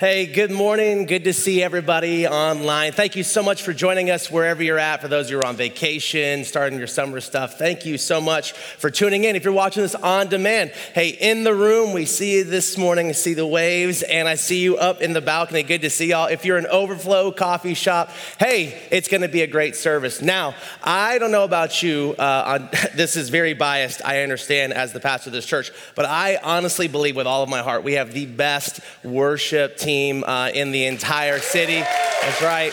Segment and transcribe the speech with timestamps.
[0.00, 1.04] Hey, good morning.
[1.04, 2.92] Good to see everybody online.
[2.92, 5.02] Thank you so much for joining us wherever you're at.
[5.02, 8.88] For those who are on vacation, starting your summer stuff, thank you so much for
[8.88, 9.36] tuning in.
[9.36, 13.08] If you're watching this on demand, hey, in the room, we see you this morning,
[13.08, 15.62] I see the waves, and I see you up in the balcony.
[15.62, 16.28] Good to see y'all.
[16.28, 18.08] If you're an overflow coffee shop,
[18.38, 20.22] hey, it's going to be a great service.
[20.22, 22.14] Now, I don't know about you.
[22.18, 26.06] Uh, on, this is very biased, I understand, as the pastor of this church, but
[26.06, 30.22] I honestly believe with all of my heart we have the best worship team team
[30.24, 31.80] uh, in the entire city.
[31.80, 32.72] That's right.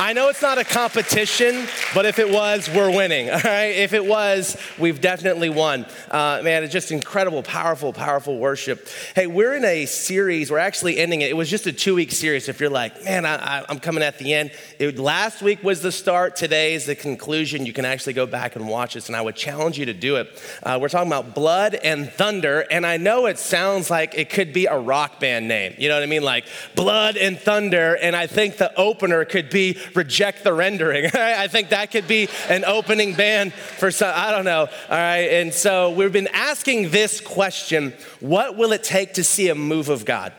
[0.00, 3.28] I know it's not a competition, but if it was, we're winning.
[3.28, 3.76] All right.
[3.76, 5.84] If it was, we've definitely won.
[6.10, 8.88] Uh, man, it's just incredible, powerful, powerful worship.
[9.14, 10.50] Hey, we're in a series.
[10.50, 11.28] We're actually ending it.
[11.28, 12.48] It was just a two week series.
[12.48, 14.52] If you're like, man, I, am coming at the end.
[14.78, 16.34] It, last week was the start.
[16.34, 17.66] Today is the conclusion.
[17.66, 20.16] You can actually go back and watch this, and I would challenge you to do
[20.16, 20.42] it.
[20.62, 24.54] Uh, we're talking about blood and thunder, and I know it sounds like it could
[24.54, 25.74] be a rock band name.
[25.76, 26.22] You know what I mean?
[26.22, 31.06] Like blood and thunder, and I think the opener could be reject the rendering.
[31.14, 34.60] I think that could be an opening band for some, I don't know.
[34.60, 35.28] All right.
[35.28, 39.88] And so we've been asking this question what will it take to see a move
[39.88, 40.32] of God?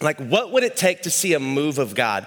[0.00, 2.26] Like, what would it take to see a move of God?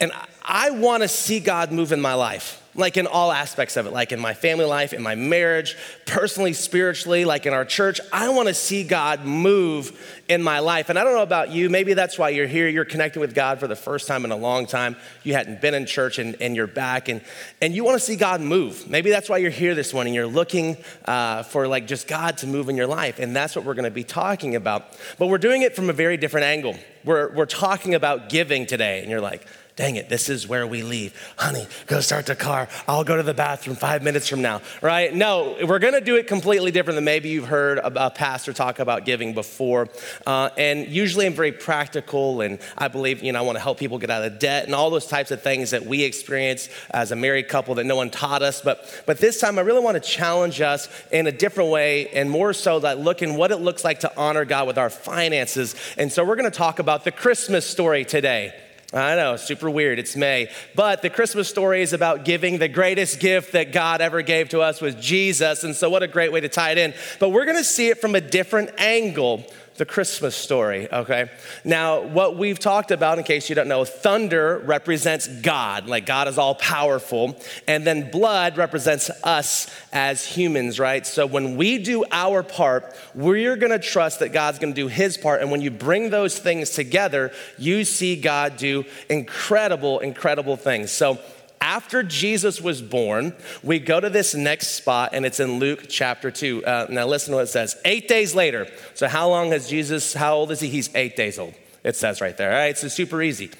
[0.00, 3.86] And I want to see God move in my life like in all aspects of
[3.86, 8.00] it, like in my family life, in my marriage, personally, spiritually, like in our church.
[8.12, 10.88] I want to see God move in my life.
[10.88, 12.68] And I don't know about you, maybe that's why you're here.
[12.68, 14.96] You're connected with God for the first time in a long time.
[15.22, 17.20] You hadn't been in church and, and you're back and,
[17.60, 18.88] and you want to see God move.
[18.88, 20.14] Maybe that's why you're here this morning.
[20.14, 23.18] You're looking uh, for like just God to move in your life.
[23.18, 24.98] And that's what we're going to be talking about.
[25.18, 26.76] But we're doing it from a very different angle.
[27.04, 29.00] We're, we're talking about giving today.
[29.00, 31.12] And you're like, dang it, this is where we leave.
[31.36, 32.68] Honey, go start the car.
[32.86, 35.12] I'll go to the bathroom five minutes from now, right?
[35.12, 39.04] No, we're gonna do it completely different than maybe you've heard a pastor talk about
[39.04, 39.88] giving before.
[40.24, 43.98] Uh, and usually I'm very practical and I believe, you know, I wanna help people
[43.98, 47.16] get out of debt and all those types of things that we experience as a
[47.16, 48.60] married couple that no one taught us.
[48.60, 52.52] But, but this time I really wanna challenge us in a different way and more
[52.52, 55.74] so that looking what it looks like to honor God with our finances.
[55.98, 58.54] And so we're gonna talk about the Christmas story today.
[58.94, 59.98] I know, super weird.
[59.98, 60.48] It's May.
[60.76, 64.60] But the Christmas story is about giving the greatest gift that God ever gave to
[64.60, 65.64] us was Jesus.
[65.64, 66.94] And so, what a great way to tie it in.
[67.18, 69.44] But we're going to see it from a different angle
[69.76, 71.30] the Christmas story, okay?
[71.64, 76.28] Now, what we've talked about, in case you don't know, thunder represents God, like God
[76.28, 77.36] is all powerful.
[77.66, 81.04] And then blood represents us as humans, right?
[81.04, 85.40] So when we do our part, we're gonna trust that God's gonna do his part.
[85.40, 90.92] And when you bring those things together, you see God do incredible, incredible things.
[90.92, 91.18] So
[91.64, 93.32] after Jesus was born,
[93.62, 96.62] we go to this next spot, and it's in Luke chapter 2.
[96.62, 97.74] Uh, now, listen to what it says.
[97.86, 98.68] Eight days later.
[98.92, 100.68] So, how long has Jesus, how old is he?
[100.68, 101.54] He's eight days old.
[101.82, 102.52] It says right there.
[102.52, 103.50] All right, so super easy.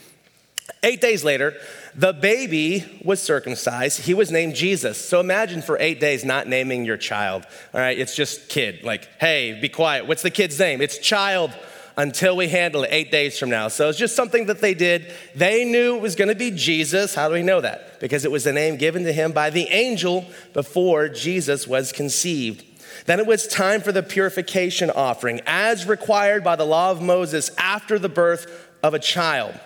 [0.82, 1.54] Eight days later,
[1.94, 4.02] the baby was circumcised.
[4.02, 5.02] He was named Jesus.
[5.02, 7.46] So imagine for eight days not naming your child.
[7.72, 8.82] All right, it's just kid.
[8.82, 10.06] Like, hey, be quiet.
[10.06, 10.82] What's the kid's name?
[10.82, 11.52] It's child
[11.96, 13.68] until we handle it eight days from now.
[13.68, 15.12] So it's just something that they did.
[15.34, 17.14] They knew it was going to be Jesus.
[17.14, 18.00] How do we know that?
[18.00, 22.64] Because it was the name given to him by the angel before Jesus was conceived.
[23.06, 27.50] Then it was time for the purification offering, as required by the law of Moses
[27.58, 29.58] after the birth of a child.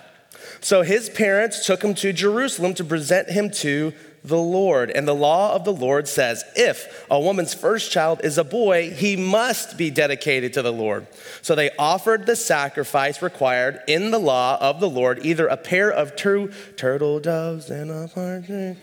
[0.60, 3.92] So his parents took him to Jerusalem to present him to
[4.24, 4.90] the Lord.
[4.90, 8.90] And the law of the Lord says if a woman's first child is a boy,
[8.90, 11.06] he must be dedicated to the Lord.
[11.42, 15.90] So they offered the sacrifice required in the law of the Lord, either a pair
[15.90, 18.76] of two turtle doves and a partridge.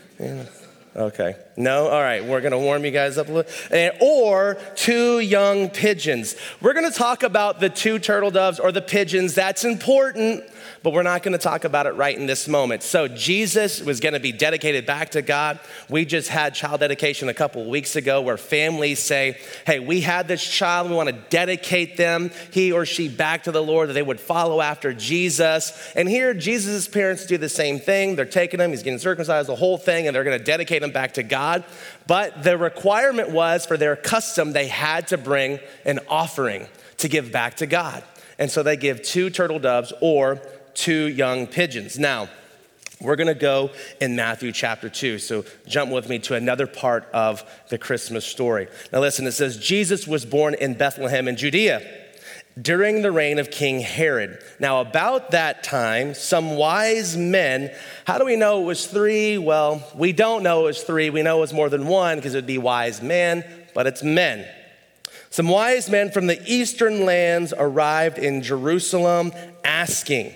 [0.96, 1.36] Okay.
[1.58, 1.88] No?
[1.88, 2.24] All right.
[2.24, 3.92] We're going to warm you guys up a little.
[4.00, 6.36] Or two young pigeons.
[6.62, 9.34] We're going to talk about the two turtle doves or the pigeons.
[9.34, 10.42] That's important
[10.86, 12.80] but we're not going to talk about it right in this moment.
[12.80, 15.58] So, Jesus was going to be dedicated back to God.
[15.88, 19.36] We just had child dedication a couple weeks ago where families say,
[19.66, 23.50] Hey, we had this child, we want to dedicate them, he or she, back to
[23.50, 25.72] the Lord, that they would follow after Jesus.
[25.96, 28.14] And here, Jesus' parents do the same thing.
[28.14, 30.85] They're taking him, he's getting circumcised, the whole thing, and they're going to dedicate him
[30.92, 31.64] back to God.
[32.06, 36.66] But the requirement was for their custom, they had to bring an offering
[36.98, 38.02] to give back to God.
[38.38, 40.40] And so they give two turtle doves or
[40.74, 41.98] two young pigeons.
[41.98, 42.28] Now,
[43.00, 45.18] we're going to go in Matthew chapter 2.
[45.18, 48.68] So jump with me to another part of the Christmas story.
[48.92, 52.05] Now, listen, it says Jesus was born in Bethlehem in Judea
[52.60, 54.42] during the reign of King Herod.
[54.58, 57.70] Now, about that time, some wise men,
[58.06, 59.36] how do we know it was three?
[59.36, 61.10] Well, we don't know it was three.
[61.10, 63.44] We know it was more than one because it would be wise men,
[63.74, 64.46] but it's men.
[65.28, 69.32] Some wise men from the eastern lands arrived in Jerusalem
[69.62, 70.32] asking,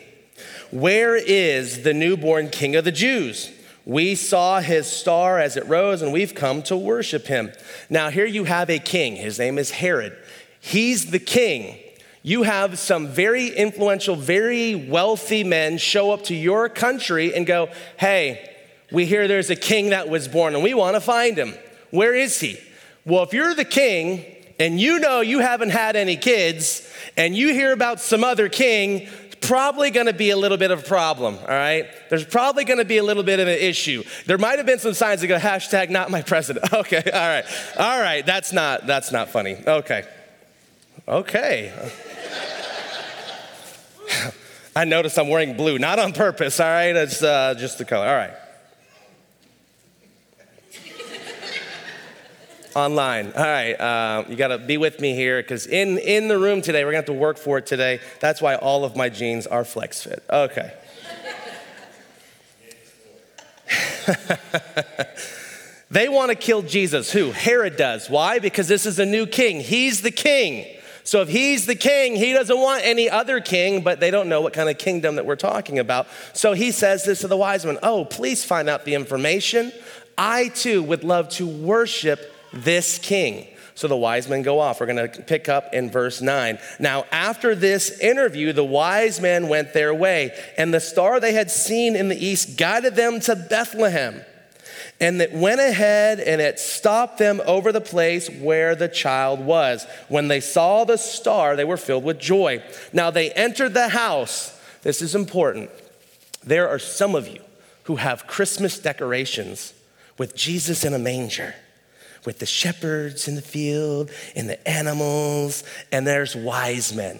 [0.70, 3.50] Where is the newborn king of the Jews?
[3.86, 7.50] We saw his star as it rose, and we've come to worship him.
[7.88, 9.16] Now, here you have a king.
[9.16, 10.16] His name is Herod.
[10.60, 11.78] He's the king.
[12.22, 17.70] You have some very influential, very wealthy men show up to your country and go,
[17.96, 18.46] Hey,
[18.92, 21.54] we hear there's a king that was born and we want to find him.
[21.90, 22.58] Where is he?
[23.06, 24.24] Well, if you're the king
[24.58, 26.86] and you know you haven't had any kids
[27.16, 29.08] and you hear about some other king
[29.40, 31.86] probably gonna be a little bit of a problem, all right?
[32.10, 34.04] There's probably gonna be a little bit of an issue.
[34.26, 36.66] There might have been some signs that go, hashtag not my president.
[36.80, 37.44] Okay, all right,
[37.78, 39.56] all right, that's not, that's not funny.
[39.66, 40.04] Okay,
[41.08, 41.72] okay.
[44.76, 46.94] I notice I'm wearing blue, not on purpose, all right?
[46.94, 48.34] It's uh, just the color, all right.
[52.74, 53.32] online.
[53.32, 56.62] All right, uh, you got to be with me here because in, in the room
[56.62, 58.00] today, we're going to have to work for it today.
[58.20, 60.22] That's why all of my jeans are flex fit.
[60.30, 60.72] Okay.
[65.90, 67.12] they want to kill Jesus.
[67.12, 67.30] Who?
[67.30, 68.08] Herod does.
[68.10, 68.38] Why?
[68.38, 69.60] Because this is a new king.
[69.60, 70.66] He's the king.
[71.04, 74.40] So if he's the king, he doesn't want any other king, but they don't know
[74.40, 76.06] what kind of kingdom that we're talking about.
[76.32, 79.72] So he says this to the wise men Oh, please find out the information.
[80.16, 82.20] I too would love to worship
[82.52, 83.46] this king.
[83.74, 84.80] So the wise men go off.
[84.80, 86.58] We're going to pick up in verse 9.
[86.78, 91.50] Now, after this interview, the wise men went their way, and the star they had
[91.50, 94.22] seen in the east guided them to Bethlehem.
[95.00, 99.86] And it went ahead and it stopped them over the place where the child was.
[100.08, 102.62] When they saw the star, they were filled with joy.
[102.92, 104.58] Now they entered the house.
[104.82, 105.70] This is important.
[106.44, 107.42] There are some of you
[107.84, 109.74] who have Christmas decorations
[110.18, 111.54] with Jesus in a manger
[112.24, 117.18] with the shepherds in the field and the animals, and there's wise men.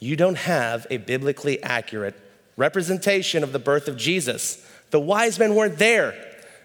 [0.00, 2.18] You don't have a biblically accurate
[2.56, 4.66] representation of the birth of Jesus.
[4.90, 6.14] The wise men weren't there.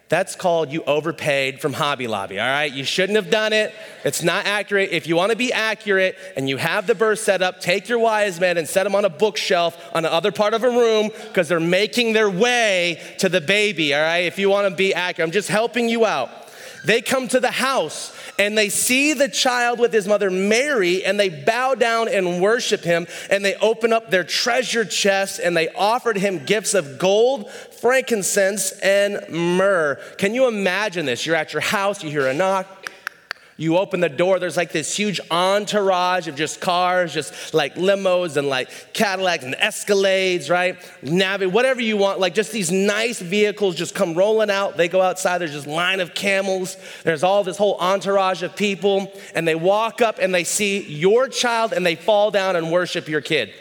[0.07, 2.72] That's called you overpaid from Hobby Lobby, all right?
[2.72, 3.74] You shouldn't have done it.
[4.04, 4.92] It's not accurate.
[4.92, 7.98] If you want to be accurate and you have the birth set up, take your
[7.98, 11.10] wise men and set them on a bookshelf on the other part of a room
[11.28, 14.25] because they're making their way to the baby, all right?
[14.25, 16.30] If you want to be accurate, I'm just helping you out.
[16.86, 21.20] They come to the house and they see the child with his mother Mary and
[21.20, 25.70] they bow down and worship him and they open up their treasure chest and they
[25.70, 30.00] offered him gifts of gold, frankincense, and myrrh.
[30.18, 31.26] Can you imagine this?
[31.26, 32.92] You're at your house, you hear a knock,
[33.57, 38.36] you open the door, there's like this huge entourage of just cars, just like limos
[38.36, 40.78] and like Cadillacs and Escalades, right?
[41.02, 44.75] Navi, whatever you want, like just these nice vehicles just come rolling out.
[44.75, 46.75] They go outside, there's just line of camels.
[47.04, 51.30] There's all this whole entourage of people, and they walk up and they see your
[51.30, 53.54] child and they fall down and worship your kid.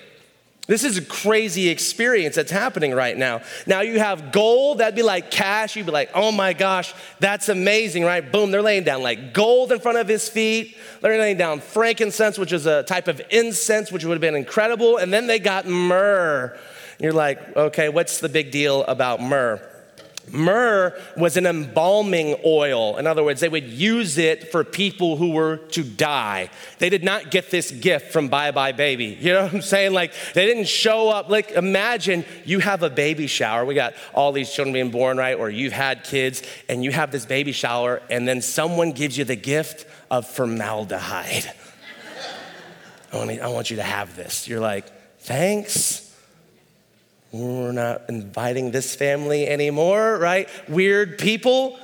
[0.67, 3.43] This is a crazy experience that's happening right now.
[3.67, 5.77] Now you have gold, that'd be like cash.
[5.77, 8.33] You'd be like, oh my gosh, that's amazing, right?
[8.33, 10.77] Boom, they're laying down like gold in front of his feet.
[11.03, 14.97] They're laying down frankincense, which is a type of incense, which would have been incredible.
[14.97, 16.57] And then they got myrrh.
[16.99, 19.61] You're like, okay, what's the big deal about myrrh?
[20.31, 22.97] Myrrh was an embalming oil.
[22.97, 26.51] In other words, they would use it for people who were to die.
[26.79, 29.19] They did not get this gift from Buy Buy Baby.
[29.21, 29.93] You know what I'm saying?
[29.93, 31.29] Like, they didn't show up.
[31.29, 33.65] Like, imagine you have a baby shower.
[33.65, 35.39] We got all these children being born, right?
[35.39, 39.25] Or you've had kids and you have this baby shower, and then someone gives you
[39.25, 41.51] the gift of formaldehyde.
[43.13, 44.49] I want, you to have this.
[44.49, 44.91] You're like,
[45.21, 46.04] thanks
[47.35, 50.49] we're not inviting this family anymore, right?
[50.69, 51.77] Weird people.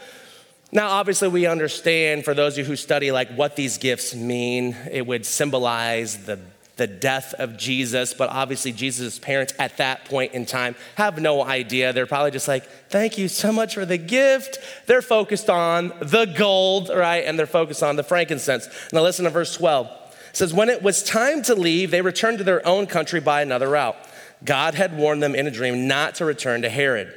[0.70, 4.76] Now, obviously, we understand for those of you who study like what these gifts mean,
[4.92, 6.38] it would symbolize the,
[6.76, 11.42] the death of Jesus, but obviously, Jesus' parents at that point in time have no
[11.42, 11.92] idea.
[11.92, 14.58] They're probably just like, thank you so much for the gift.
[14.86, 17.24] They're focused on the gold, right?
[17.24, 18.68] And they're focused on the frankincense.
[18.92, 19.88] Now, listen to verse 12.
[20.30, 23.42] It says, When it was time to leave, they returned to their own country by
[23.42, 23.96] another route.
[24.44, 27.14] God had warned them in a dream not to return to Herod.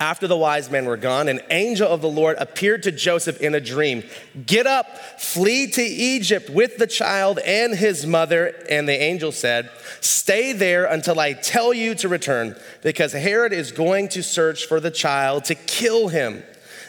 [0.00, 3.54] After the wise men were gone, an angel of the Lord appeared to Joseph in
[3.54, 4.04] a dream.
[4.46, 4.86] Get up,
[5.20, 8.54] flee to Egypt with the child and his mother.
[8.70, 9.70] And the angel said,
[10.00, 14.78] Stay there until I tell you to return, because Herod is going to search for
[14.78, 16.44] the child to kill him.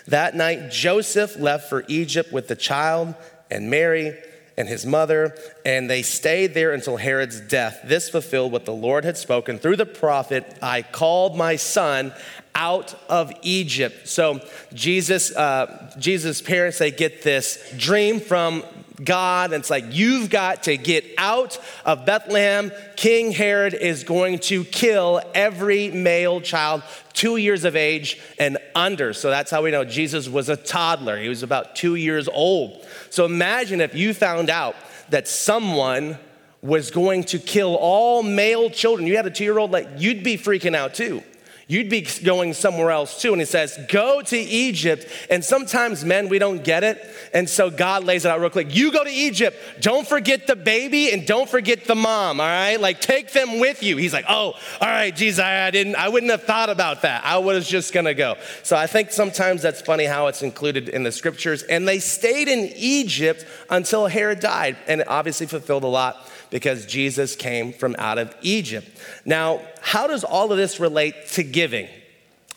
[0.07, 3.15] That night, Joseph left for Egypt with the child
[3.49, 4.15] and Mary
[4.59, 5.35] and his mother,
[5.65, 7.79] and they stayed there until Herod's death.
[7.85, 12.13] This fulfilled what the Lord had spoken through the prophet I called my son
[12.53, 14.09] out of Egypt.
[14.09, 14.41] So
[14.73, 18.63] Jesus, uh, Jesus' parents, they get this dream from
[19.03, 19.53] God.
[19.53, 22.71] And it's like, you've got to get out of Bethlehem.
[22.95, 29.13] King Herod is going to kill every male child two years of age and under.
[29.13, 31.17] So that's how we know Jesus was a toddler.
[31.17, 32.85] He was about two years old.
[33.09, 34.75] So imagine if you found out
[35.09, 36.17] that someone
[36.61, 39.07] was going to kill all male children.
[39.07, 41.23] You had a two year old, like, you'd be freaking out too
[41.69, 43.31] you'd be going somewhere else too.
[43.31, 45.07] And he says, Go to Egypt.
[45.29, 46.99] And sometimes, men, we don't get it.
[47.31, 48.75] And so God lays it out real quick.
[48.75, 49.55] You go to Egypt.
[49.79, 52.77] Don't forget the baby and don't forget the mom, all right?
[52.81, 53.95] Like, take them with you.
[53.95, 57.23] He's like, Oh, all right, I, I didn't, I wouldn't have thought about that.
[57.23, 58.35] I was just gonna go.
[58.63, 61.61] So I think sometimes that's funny how it's included in the scriptures.
[61.63, 64.75] And they stayed in Egypt until Herod died.
[64.87, 68.89] And it obviously fulfilled a lot because Jesus came from out of Egypt.
[69.25, 71.87] Now, how does all of this relate to giving?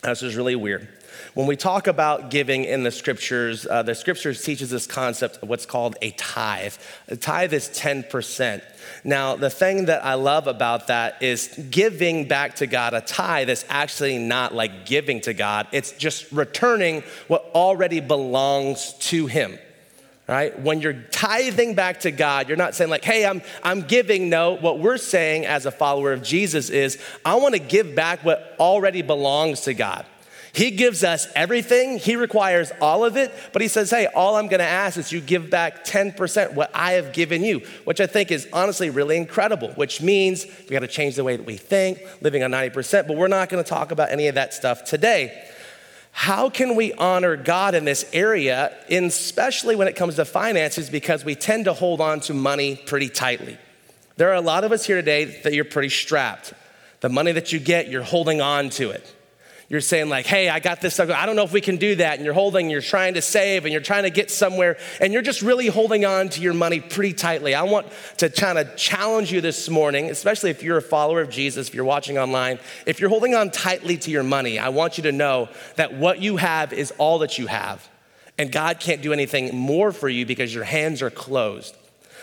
[0.03, 0.89] This is really weird.
[1.35, 5.49] When we talk about giving in the scriptures, uh, the scriptures teaches this concept of
[5.49, 6.75] what's called a tithe.
[7.09, 8.63] A tithe is 10%.
[9.05, 12.93] Now, the thing that I love about that is giving back to God.
[12.95, 18.95] A tithe is actually not like giving to God, it's just returning what already belongs
[18.95, 19.59] to Him
[20.29, 20.59] right?
[20.61, 24.29] When you're tithing back to God, you're not saying, like, hey, I'm, I'm giving.
[24.29, 28.25] No, what we're saying as a follower of Jesus is, I want to give back
[28.25, 30.07] what already belongs to God.
[30.55, 34.49] He gives us everything, He requires all of it, but He says, hey, all I'm
[34.49, 38.31] gonna ask is you give back 10% what I have given you, which I think
[38.31, 42.43] is honestly really incredible, which means we gotta change the way that we think, living
[42.43, 45.43] on 90%, but we're not gonna talk about any of that stuff today
[46.12, 51.25] how can we honor God in this area, especially when it comes to finances, because
[51.25, 53.59] we tend to hold on to money pretty tightly.
[54.16, 56.52] There are a lot of us here today that you're pretty strapped.
[57.00, 59.14] The money that you get, you're holding on to it
[59.73, 61.09] you're saying like hey i got this stuff.
[61.09, 62.17] I don't know if we can do that.
[62.17, 64.76] And you're holding you're trying to save and you're trying to get somewhere.
[65.00, 67.55] And you're just really holding on to your money pretty tightly.
[67.55, 67.87] I want
[68.19, 71.75] to kind of challenge you this morning especially if you're a follower of jesus if
[71.75, 75.12] you're watching online if you're holding on tightly to your money i want you to
[75.12, 77.88] know that what you have is all that you have.
[78.37, 81.75] And god can't do anything more for you because your hands are closed.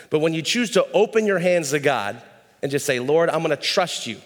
[0.08, 2.22] But when you choose to open your hands to god
[2.62, 4.20] and just say lord i'm going to trust you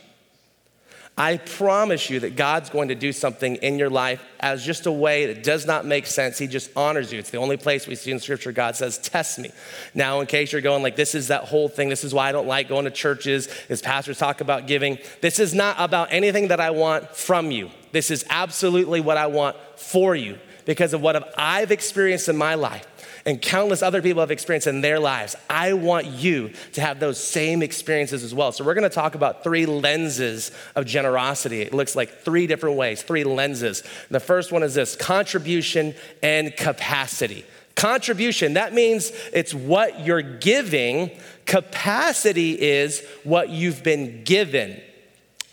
[1.16, 4.92] I promise you that God's going to do something in your life as just a
[4.92, 6.38] way that does not make sense.
[6.38, 7.20] He just honors you.
[7.20, 9.52] It's the only place we see in scripture God says, Test me.
[9.94, 12.32] Now, in case you're going, like, this is that whole thing, this is why I
[12.32, 14.98] don't like going to churches, as pastors talk about giving.
[15.20, 17.70] This is not about anything that I want from you.
[17.92, 22.56] This is absolutely what I want for you because of what I've experienced in my
[22.56, 22.88] life
[23.26, 25.34] and countless other people have experienced in their lives.
[25.48, 28.52] I want you to have those same experiences as well.
[28.52, 31.62] So, we're gonna talk about three lenses of generosity.
[31.62, 33.82] It looks like three different ways, three lenses.
[34.10, 37.44] The first one is this contribution and capacity.
[37.74, 41.10] Contribution, that means it's what you're giving.
[41.44, 44.80] Capacity is what you've been given.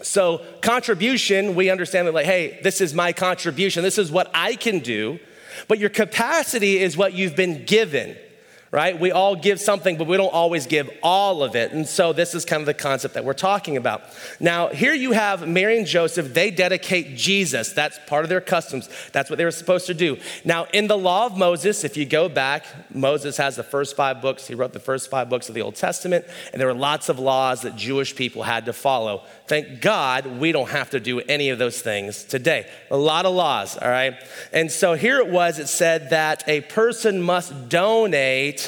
[0.03, 3.83] So, contribution, we understand that, like, hey, this is my contribution.
[3.83, 5.19] This is what I can do.
[5.67, 8.17] But your capacity is what you've been given,
[8.71, 8.97] right?
[8.97, 11.73] We all give something, but we don't always give all of it.
[11.73, 14.03] And so this is kind of the concept that we're talking about.
[14.39, 17.73] Now, here you have Mary and Joseph, they dedicate Jesus.
[17.73, 18.89] That's part of their customs.
[19.11, 20.17] That's what they were supposed to do.
[20.45, 24.21] Now, in the law of Moses, if you go back, Moses has the first five
[24.21, 24.47] books.
[24.47, 27.19] He wrote the first five books of the Old Testament, and there were lots of
[27.19, 29.23] laws that Jewish people had to follow.
[29.47, 32.69] Thank God we don't have to do any of those things today.
[32.89, 34.15] A lot of laws, all right?
[34.53, 38.60] And so here it was, it said that a person must donate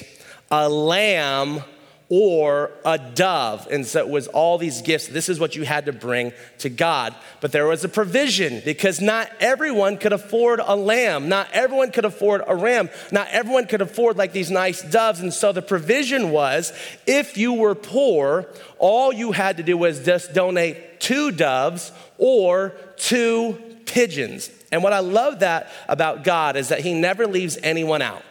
[0.53, 1.63] a lamb
[2.09, 3.67] or a dove.
[3.71, 5.07] And so it was all these gifts.
[5.07, 7.15] This is what you had to bring to God.
[7.41, 11.27] But there was a provision because not everyone could afford a lamb.
[11.27, 12.91] Not everyone could afford a ram.
[13.11, 15.21] Not everyone could afford like these nice doves.
[15.21, 16.71] And so the provision was
[17.07, 18.45] if you were poor,
[18.77, 24.51] all you had to do was just donate two doves or two pigeons.
[24.71, 28.21] And what I love that about God is that he never leaves anyone out.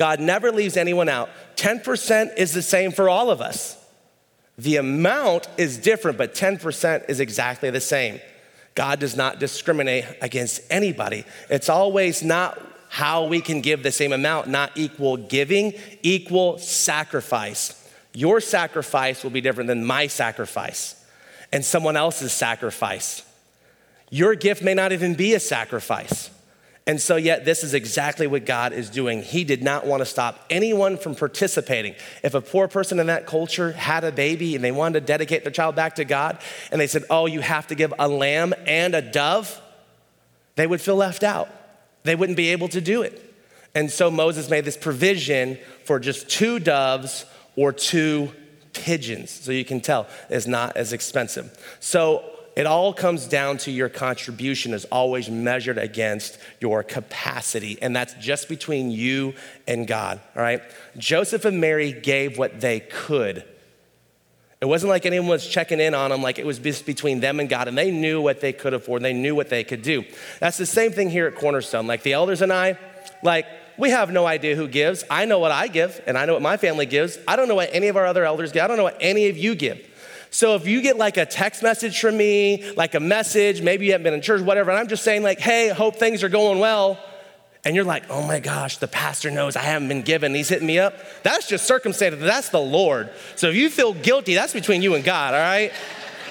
[0.00, 1.28] God never leaves anyone out.
[1.56, 3.76] 10% is the same for all of us.
[4.56, 8.18] The amount is different, but 10% is exactly the same.
[8.74, 11.26] God does not discriminate against anybody.
[11.50, 17.86] It's always not how we can give the same amount, not equal giving, equal sacrifice.
[18.14, 21.04] Your sacrifice will be different than my sacrifice
[21.52, 23.22] and someone else's sacrifice.
[24.08, 26.30] Your gift may not even be a sacrifice.
[26.90, 29.22] And so, yet, this is exactly what God is doing.
[29.22, 31.94] He did not want to stop anyone from participating.
[32.24, 35.44] If a poor person in that culture had a baby and they wanted to dedicate
[35.44, 36.38] their child back to God,
[36.72, 39.62] and they said, Oh, you have to give a lamb and a dove,
[40.56, 41.48] they would feel left out.
[42.02, 43.24] They wouldn't be able to do it.
[43.72, 48.32] And so Moses made this provision for just two doves or two
[48.72, 49.30] pigeons.
[49.30, 51.56] So you can tell it's not as expensive.
[51.78, 52.28] So
[52.60, 57.78] it all comes down to your contribution is always measured against your capacity.
[57.80, 59.32] And that's just between you
[59.66, 60.60] and God, all right?
[60.98, 63.44] Joseph and Mary gave what they could.
[64.60, 67.40] It wasn't like anyone was checking in on them, like it was just between them
[67.40, 69.80] and God, and they knew what they could afford, and they knew what they could
[69.80, 70.04] do.
[70.38, 71.86] That's the same thing here at Cornerstone.
[71.86, 72.76] Like the elders and I,
[73.22, 73.46] like
[73.78, 75.02] we have no idea who gives.
[75.08, 77.16] I know what I give, and I know what my family gives.
[77.26, 78.62] I don't know what any of our other elders give.
[78.62, 79.80] I don't know what any of you give.
[80.30, 83.92] So if you get like a text message from me, like a message, maybe you
[83.92, 86.60] haven't been in church, whatever, and I'm just saying, like, hey, hope things are going
[86.60, 86.98] well.
[87.64, 90.34] And you're like, oh my gosh, the pastor knows I haven't been given.
[90.34, 90.94] He's hitting me up.
[91.22, 92.16] That's just circumstance.
[92.18, 93.10] That's the Lord.
[93.36, 95.72] So if you feel guilty, that's between you and God, all right?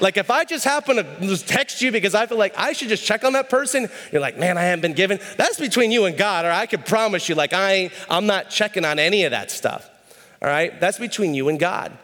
[0.01, 2.87] Like if I just happen to just text you because I feel like I should
[2.89, 5.19] just check on that person, you're like, man, I haven't been given.
[5.37, 8.49] That's between you and God, or I can promise you, like I ain't, I'm not
[8.49, 9.87] checking on any of that stuff.
[10.41, 10.79] All right?
[10.79, 11.95] That's between you and God.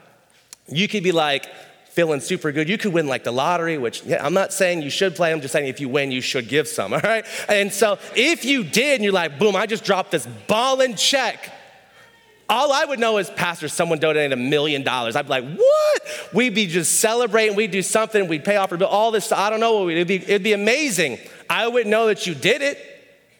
[0.67, 1.47] You could be like,
[1.95, 2.67] feeling super good.
[2.67, 5.31] You could win like the lottery, which yeah, I'm not saying you should play.
[5.31, 7.25] I'm just saying if you win, you should give some, all right?
[7.47, 10.97] And so if you did and you're like, boom, I just dropped this ball and
[10.97, 11.53] check.
[12.47, 15.15] All I would know is, Pastor, someone donated a million dollars.
[15.15, 16.01] I'd be like, what?
[16.31, 17.55] We'd be just celebrating.
[17.55, 18.27] We'd do something.
[18.27, 18.87] We'd pay off our bill.
[18.87, 19.31] All this.
[19.31, 19.89] I don't know.
[19.89, 21.17] It'd be, it'd be amazing.
[21.49, 22.77] I wouldn't know that you did it.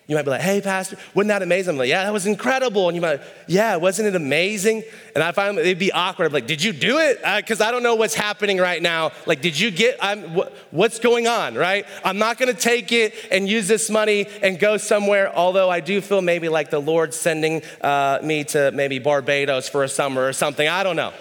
[0.08, 1.72] You might be like, hey, Pastor, wasn't that amazing?
[1.72, 2.88] I'm like, yeah, that was incredible.
[2.88, 4.84] And you might, yeah, wasn't it amazing?
[5.16, 6.28] And I find it'd be awkward.
[6.28, 7.18] I'm like, did you do it?
[7.38, 9.14] Because uh, I don't know what's happening right now.
[9.26, 11.88] Like, did you get, I'm, wh- what's going on, right?
[12.04, 15.80] I'm not going to take it and use this money and go somewhere, although I
[15.80, 20.28] do feel maybe like the Lord sending uh, me to maybe Barbados for a summer
[20.28, 20.68] or something.
[20.68, 21.14] I don't know.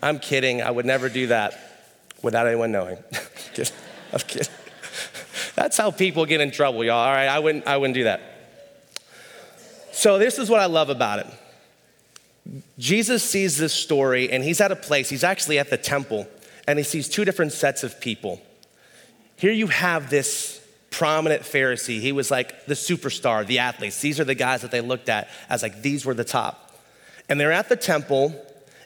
[0.00, 0.62] I'm kidding.
[0.62, 1.58] I would never do that
[2.22, 2.98] without anyone knowing.
[4.12, 4.46] I'm kidding.
[5.56, 6.96] That's how people get in trouble, y'all.
[6.96, 8.20] All right, I wouldn't, I wouldn't do that.
[9.92, 11.26] So, this is what I love about it.
[12.78, 16.28] Jesus sees this story, and he's at a place, he's actually at the temple,
[16.68, 18.40] and he sees two different sets of people.
[19.36, 22.00] Here you have this prominent Pharisee.
[22.00, 24.00] He was like the superstar, the athletes.
[24.00, 26.78] These are the guys that they looked at as like these were the top.
[27.28, 28.34] And they're at the temple,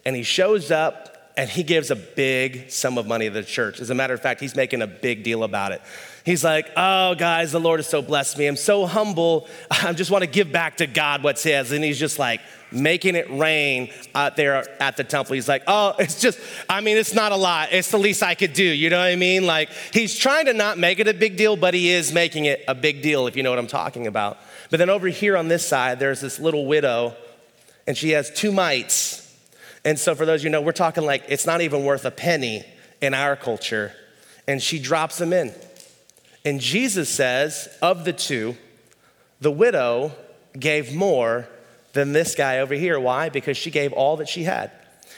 [0.05, 3.81] and he shows up and he gives a big sum of money to the church.
[3.81, 5.81] As a matter of fact, he's making a big deal about it.
[6.25, 8.47] He's like, oh, guys, the Lord has so blessed me.
[8.47, 9.49] I'm so humble.
[9.71, 11.73] I just want to give back to God what's His.
[11.73, 12.41] And he's just like
[12.73, 15.35] making it rain out there at the temple.
[15.35, 17.73] He's like, oh, it's just, I mean, it's not a lot.
[17.73, 18.65] It's the least I could do.
[18.65, 19.47] You know what I mean?
[19.47, 22.65] Like, he's trying to not make it a big deal, but he is making it
[22.69, 24.39] a big deal, if you know what I'm talking about.
[24.71, 27.17] But then over here on this side, there's this little widow,
[27.87, 29.27] and she has two mites.
[29.85, 32.65] And so, for those you know, we're talking like it's not even worth a penny
[33.01, 33.93] in our culture.
[34.47, 35.55] And she drops them in.
[36.45, 38.57] And Jesus says, of the two,
[39.41, 40.13] the widow
[40.59, 41.49] gave more
[41.93, 42.99] than this guy over here.
[42.99, 43.29] Why?
[43.29, 44.71] Because she gave all that she had.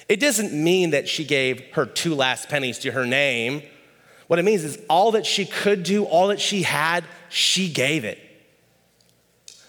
[0.08, 3.62] It doesn't mean that she gave her two last pennies to her name.
[4.26, 8.04] What it means is all that she could do, all that she had, she gave
[8.04, 8.18] it.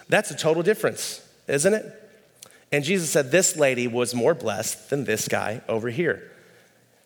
[0.09, 1.85] That's a total difference, isn't it?
[2.71, 6.31] And Jesus said, This lady was more blessed than this guy over here.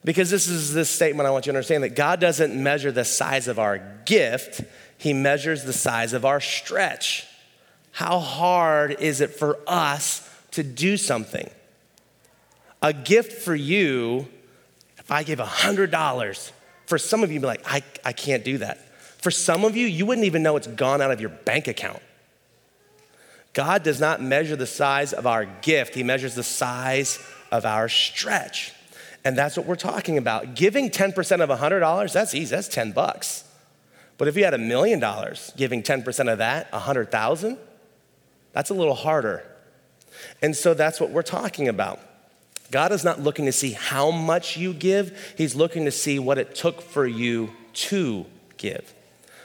[0.08, 3.04] Because this is this statement I want you to understand that God doesn't measure the
[3.04, 4.62] size of our gift,
[4.98, 7.28] He measures the size of our stretch.
[7.91, 11.50] How hard is it for us to do something?
[12.82, 14.30] A gift for you,
[14.98, 16.52] if I give $100,
[16.86, 18.78] for some of you, be like, I, I can't do that.
[19.22, 22.02] For some of you, you wouldn't even know it's gone out of your bank account.
[23.52, 27.20] God does not measure the size of our gift, He measures the size
[27.52, 28.72] of our stretch.
[29.27, 30.55] And that's what we're talking about.
[30.55, 33.43] Giving 10% of $100, that's easy, that's 10 bucks.
[34.17, 37.57] But if you had a million dollars, giving 10% of that, 100,000,
[38.53, 39.43] that's a little harder.
[40.41, 41.99] And so that's what we're talking about.
[42.71, 46.37] God is not looking to see how much you give, He's looking to see what
[46.37, 48.93] it took for you to give.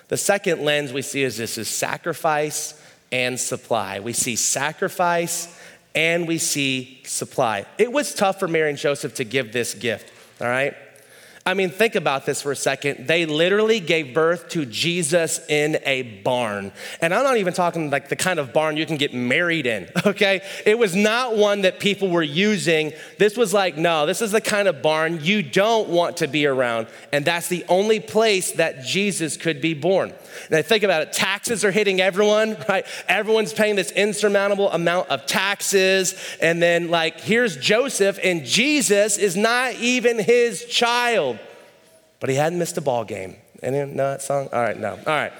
[0.06, 3.98] The second lens we see is this is sacrifice and supply.
[3.98, 5.48] We see sacrifice
[5.94, 7.66] and we see supply.
[7.78, 10.74] It was tough for Mary and Joseph to give this gift, all right?
[11.44, 13.08] I mean, think about this for a second.
[13.08, 16.70] They literally gave birth to Jesus in a barn.
[17.00, 19.88] And I'm not even talking like the kind of barn you can get married in,
[20.06, 20.42] okay?
[20.64, 22.92] It was not one that people were using.
[23.18, 26.46] This was like, no, this is the kind of barn you don't want to be
[26.46, 26.86] around.
[27.10, 30.12] And that's the only place that Jesus could be born.
[30.46, 32.86] And I think about it taxes are hitting everyone, right?
[33.08, 36.14] Everyone's paying this insurmountable amount of taxes.
[36.40, 41.38] And then, like, here's Joseph, and Jesus is not even his child.
[42.20, 43.36] But he hadn't missed a ball game.
[43.62, 44.48] Anyone know that song?
[44.52, 44.92] All right, no.
[44.92, 45.32] All right.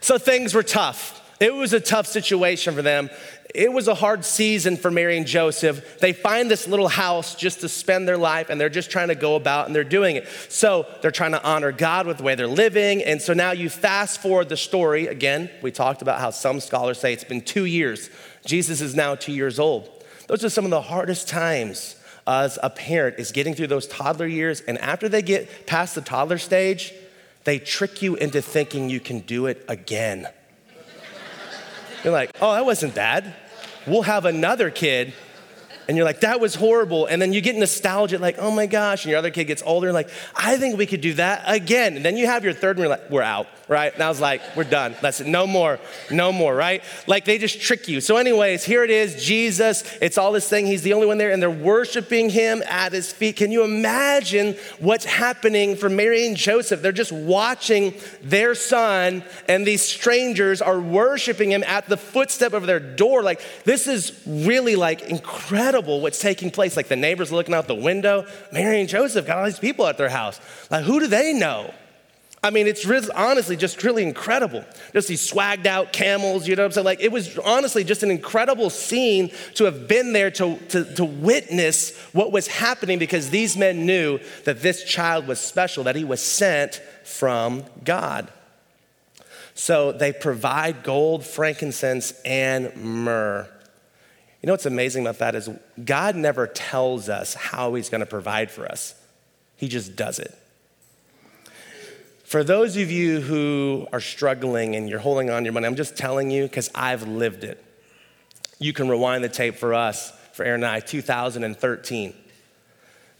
[0.00, 1.20] So things were tough.
[1.40, 3.10] It was a tough situation for them.
[3.54, 6.00] It was a hard season for Mary and Joseph.
[6.00, 9.14] They find this little house just to spend their life, and they're just trying to
[9.14, 10.26] go about and they're doing it.
[10.48, 13.04] So they're trying to honor God with the way they're living.
[13.04, 15.06] And so now you fast forward the story.
[15.06, 18.10] Again, we talked about how some scholars say it's been two years.
[18.44, 19.88] Jesus is now two years old.
[20.26, 21.94] Those are some of the hardest times
[22.26, 24.62] as a parent is getting through those toddler years.
[24.62, 26.92] And after they get past the toddler stage,
[27.44, 30.26] they trick you into thinking you can do it again.
[32.02, 33.32] You're like, oh, that wasn't bad.
[33.86, 35.12] We'll have another kid
[35.86, 37.06] and you're like, that was horrible.
[37.06, 39.04] And then you get nostalgic, like, oh my gosh.
[39.04, 41.96] And your other kid gets older, and like, I think we could do that again.
[41.96, 43.92] And then you have your third, and you're like, we're out, right?
[43.92, 44.94] And I was like, we're done.
[45.02, 45.26] That's it.
[45.26, 45.78] No more,
[46.10, 46.82] no more, right?
[47.06, 48.00] Like they just trick you.
[48.00, 49.84] So, anyways, here it is Jesus.
[50.00, 50.66] It's all this thing.
[50.66, 53.36] He's the only one there, and they're worshiping him at his feet.
[53.36, 56.80] Can you imagine what's happening for Mary and Joseph?
[56.80, 62.66] They're just watching their son, and these strangers are worshiping him at the footstep of
[62.66, 63.22] their door.
[63.22, 66.76] Like, this is really like incredible incredible what's taking place.
[66.76, 68.26] Like the neighbors looking out the window.
[68.52, 70.40] Mary and Joseph got all these people at their house.
[70.70, 71.74] Like, who do they know?
[72.44, 74.64] I mean, it's really, honestly just really incredible.
[74.92, 76.84] Just these swagged out camels, you know what I'm saying?
[76.84, 81.04] Like, it was honestly just an incredible scene to have been there to, to, to
[81.04, 86.04] witness what was happening because these men knew that this child was special, that he
[86.04, 88.30] was sent from God.
[89.54, 93.48] So they provide gold, frankincense, and myrrh.
[94.44, 95.48] You know what's amazing about that is
[95.82, 98.94] God never tells us how He's going to provide for us,
[99.56, 100.36] He just does it.
[102.24, 105.76] For those of you who are struggling and you're holding on to your money, I'm
[105.76, 107.64] just telling you because I've lived it.
[108.58, 112.12] You can rewind the tape for us, for Aaron and I, 2013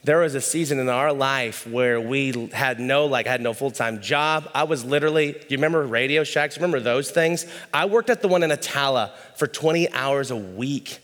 [0.02, 3.54] there was a season in our life where we had no like I had no
[3.54, 4.50] full-time job.
[4.54, 7.46] I was literally do you remember radio shacks remember those things?
[7.72, 11.00] I worked at the one in Attalla for 20 hours a week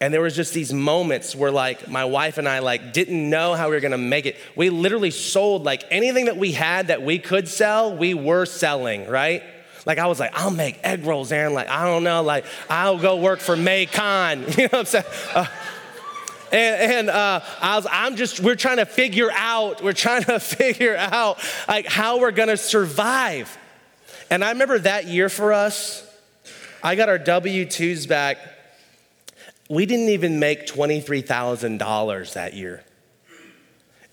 [0.00, 3.54] and there was just these moments where like my wife and I like didn't know
[3.54, 4.36] how we were gonna make it.
[4.56, 9.06] We literally sold like anything that we had that we could sell, we were selling,
[9.06, 9.42] right?
[9.84, 11.52] Like I was like, I'll make egg rolls, Aaron.
[11.52, 14.56] Like, I don't know, like I'll go work for Maycon.
[14.56, 15.04] You know what I'm saying?
[15.34, 15.46] Uh,
[16.52, 20.40] and, and uh, I was, I'm just, we're trying to figure out, we're trying to
[20.40, 23.56] figure out like how we're gonna survive.
[24.30, 26.06] And I remember that year for us,
[26.82, 28.38] I got our W 2s back
[29.70, 32.82] we didn't even make $23,000 that year.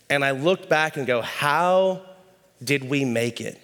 [0.08, 2.02] And I looked back and go, how
[2.62, 3.60] did we make it?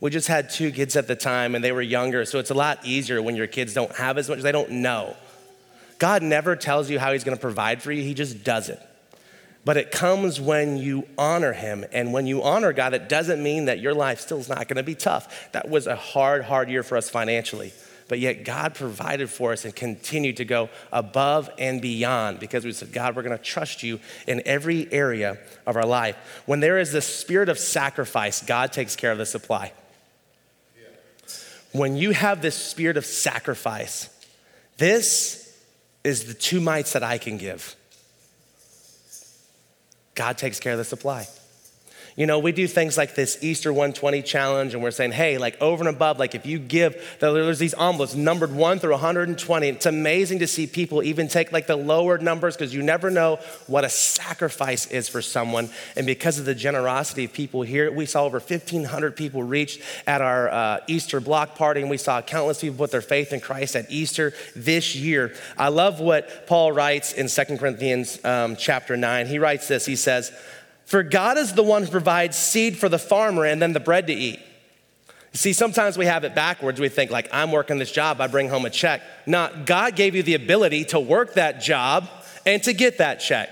[0.00, 2.54] We just had two kids at the time and they were younger, so it's a
[2.54, 5.16] lot easier when your kids don't have as much, they don't know.
[5.98, 8.80] God never tells you how He's gonna provide for you, He just does it.
[9.64, 11.86] But it comes when you honor Him.
[11.92, 14.82] And when you honor God, it doesn't mean that your life still is not gonna
[14.82, 15.52] be tough.
[15.52, 17.72] That was a hard, hard year for us financially
[18.10, 22.72] but yet God provided for us and continued to go above and beyond because we
[22.72, 26.16] said, God, we're going to trust you in every area of our life.
[26.44, 29.72] When there is the spirit of sacrifice, God takes care of the supply.
[31.70, 34.08] When you have this spirit of sacrifice,
[34.76, 35.56] this
[36.02, 37.76] is the two mites that I can give.
[40.16, 41.28] God takes care of the supply.
[42.16, 45.60] You know, we do things like this Easter 120 challenge, and we're saying, hey, like
[45.60, 49.68] over and above, like if you give, there's these envelopes numbered 1 through 120.
[49.68, 53.36] It's amazing to see people even take like the lower numbers because you never know
[53.66, 55.70] what a sacrifice is for someone.
[55.96, 60.20] And because of the generosity of people here, we saw over 1,500 people reached at
[60.20, 63.76] our uh, Easter block party, and we saw countless people put their faith in Christ
[63.76, 65.34] at Easter this year.
[65.56, 69.26] I love what Paul writes in 2 Corinthians um, chapter 9.
[69.26, 70.32] He writes this He says,
[70.90, 74.08] for God is the one who provides seed for the farmer and then the bread
[74.08, 74.40] to eat.
[75.32, 76.80] See, sometimes we have it backwards.
[76.80, 79.00] We think, like, I'm working this job, I bring home a check.
[79.24, 82.08] Not, God gave you the ability to work that job
[82.44, 83.50] and to get that check.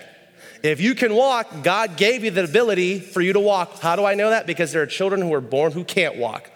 [0.64, 3.78] If you can walk, God gave you the ability for you to walk.
[3.78, 4.48] How do I know that?
[4.48, 6.50] Because there are children who are born who can't walk,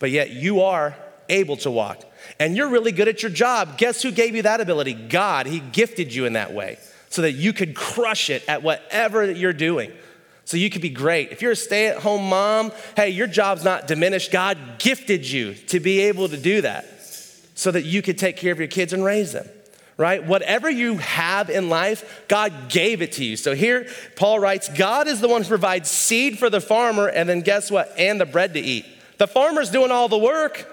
[0.00, 0.96] but yet you are
[1.28, 2.02] able to walk.
[2.40, 3.78] And you're really good at your job.
[3.78, 4.94] Guess who gave you that ability?
[4.94, 5.46] God.
[5.46, 9.52] He gifted you in that way so that you could crush it at whatever you're
[9.52, 9.92] doing
[10.48, 11.30] so you could be great.
[11.30, 14.32] If you're a stay at home mom, hey, your job's not diminished.
[14.32, 16.86] God gifted you to be able to do that
[17.54, 19.46] so that you could take care of your kids and raise them,
[19.98, 20.24] right?
[20.24, 23.36] Whatever you have in life, God gave it to you.
[23.36, 27.28] So here, Paul writes God is the one who provides seed for the farmer, and
[27.28, 27.92] then guess what?
[27.98, 28.86] And the bread to eat.
[29.18, 30.66] The farmer's doing all the work,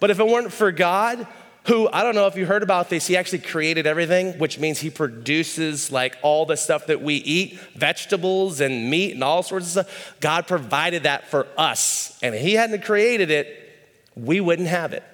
[0.00, 1.24] but if it weren't for God,
[1.66, 4.78] who I don't know if you heard about this, he actually created everything, which means
[4.78, 9.66] he produces like all the stuff that we eat, vegetables and meat and all sorts
[9.66, 10.16] of stuff.
[10.20, 12.18] God provided that for us.
[12.22, 13.56] And if he hadn't created it,
[14.16, 15.04] we wouldn't have it.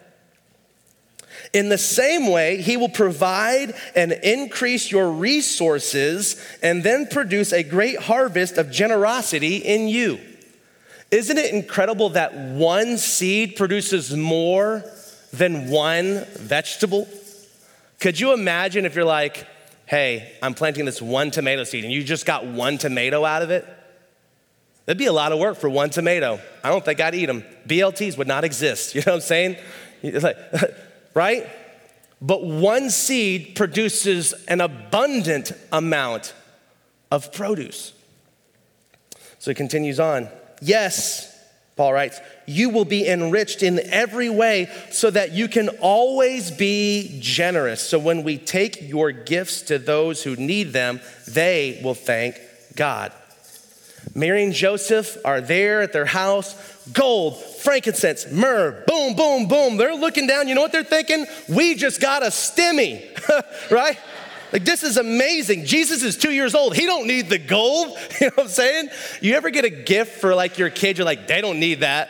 [1.52, 7.62] In the same way, he will provide and increase your resources and then produce a
[7.62, 10.18] great harvest of generosity in you.
[11.10, 14.84] Isn't it incredible that one seed produces more
[15.32, 17.08] than one vegetable?
[18.00, 19.46] Could you imagine if you're like,
[19.86, 23.50] hey, I'm planting this one tomato seed and you just got one tomato out of
[23.50, 23.66] it?
[24.84, 26.40] That'd be a lot of work for one tomato.
[26.62, 27.44] I don't think I'd eat them.
[27.66, 28.94] BLTs would not exist.
[28.94, 29.56] You know what I'm saying?
[30.02, 30.36] Like,
[31.14, 31.48] right?
[32.22, 36.34] But one seed produces an abundant amount
[37.10, 37.92] of produce.
[39.38, 40.28] So he continues on.
[40.62, 41.32] Yes,
[41.76, 47.18] Paul writes, you will be enriched in every way so that you can always be
[47.20, 47.80] generous.
[47.80, 52.40] So when we take your gifts to those who need them, they will thank
[52.74, 53.12] God.
[54.14, 56.54] Mary and Joseph are there at their house.
[56.92, 59.76] Gold, frankincense, myrrh, boom, boom, boom.
[59.76, 60.46] They're looking down.
[60.46, 61.26] You know what they're thinking?
[61.48, 63.04] We just got a stimmy,
[63.70, 63.98] right?
[64.52, 65.64] Like this is amazing.
[65.64, 66.76] Jesus is two years old.
[66.76, 67.98] He don't need the gold.
[68.20, 68.88] You know what I'm saying?
[69.20, 70.96] You ever get a gift for like your kid?
[70.96, 72.08] You're like, they don't need that.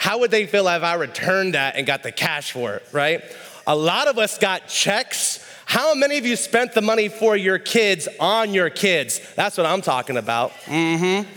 [0.00, 3.22] How would they feel if I returned that and got the cash for it, right?
[3.66, 5.46] A lot of us got checks.
[5.66, 9.20] How many of you spent the money for your kids on your kids?
[9.34, 10.52] That's what I'm talking about.
[10.64, 11.28] Mm-hmm.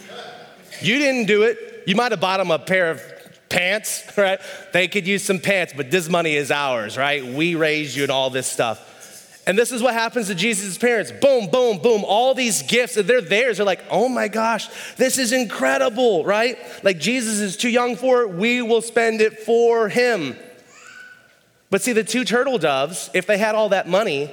[0.80, 1.84] You didn't do it.
[1.86, 3.02] You might have bought them a pair of
[3.50, 4.40] pants, right?
[4.72, 7.26] They could use some pants, but this money is ours, right?
[7.26, 8.93] We raised you and all this stuff.
[9.46, 11.12] And this is what happens to Jesus' parents.
[11.12, 12.06] Boom, boom, boom.
[12.06, 13.58] All these gifts, they're theirs.
[13.58, 16.58] They're like, oh my gosh, this is incredible, right?
[16.84, 18.30] Like Jesus is too young for it.
[18.30, 20.38] We will spend it for him.
[21.70, 24.32] But see, the two turtle doves, if they had all that money,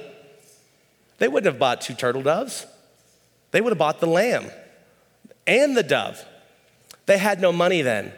[1.17, 2.65] they wouldn't have bought two turtle doves.
[3.51, 4.49] They would have bought the lamb
[5.45, 6.23] and the dove.
[7.05, 8.13] They had no money then,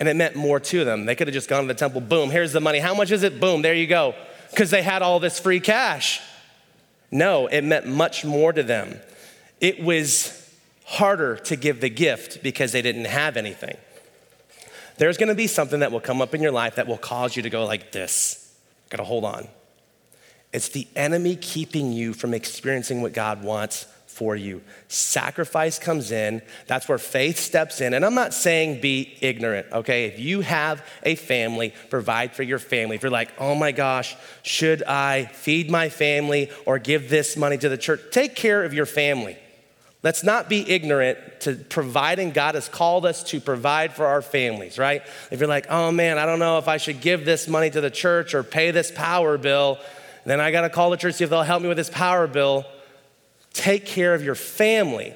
[0.00, 1.04] and it meant more to them.
[1.04, 2.80] They could have just gone to the temple, boom, here's the money.
[2.80, 3.38] How much is it?
[3.38, 4.14] Boom, there you go
[4.54, 6.20] because they had all this free cash.
[7.10, 9.00] No, it meant much more to them.
[9.60, 10.40] It was
[10.84, 13.76] harder to give the gift because they didn't have anything.
[14.96, 17.42] There's gonna be something that will come up in your life that will cause you
[17.42, 18.54] to go like this.
[18.90, 19.48] Gotta hold on.
[20.52, 24.62] It's the enemy keeping you from experiencing what God wants for you.
[24.88, 26.40] Sacrifice comes in.
[26.68, 27.94] That's where faith steps in.
[27.94, 30.06] And I'm not saying be ignorant, okay?
[30.06, 32.94] If you have a family, provide for your family.
[32.96, 37.58] If you're like, oh my gosh, should I feed my family or give this money
[37.58, 38.00] to the church?
[38.12, 39.36] Take care of your family.
[40.04, 42.30] Let's not be ignorant to providing.
[42.30, 45.02] God has called us to provide for our families, right?
[45.30, 47.80] If you're like, oh man, I don't know if I should give this money to
[47.80, 49.78] the church or pay this power bill,
[50.26, 52.26] then I got to call the church, see if they'll help me with this power
[52.26, 52.64] bill
[53.54, 55.14] take care of your family.